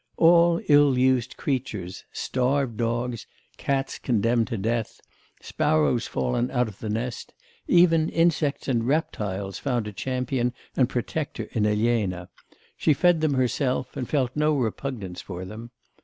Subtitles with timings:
[0.17, 4.99] All ill used creatures, starved dogs, cats condemned to death,
[5.41, 7.35] sparrows fallen out of the nest,
[7.67, 12.29] even insects and reptiles found a champion and protector in Elena;
[12.75, 15.69] she fed them herself, and felt no repugnance for them.